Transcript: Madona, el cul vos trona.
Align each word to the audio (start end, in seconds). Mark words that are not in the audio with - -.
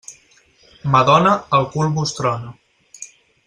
Madona, 0.95 1.35
el 1.59 1.69
cul 1.77 1.93
vos 2.01 2.17
trona. 2.21 2.59